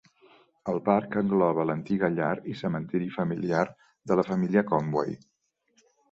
[0.71, 3.65] El parc engloba l'antiga llar i cementiri familiar
[4.13, 5.13] de la família Conway.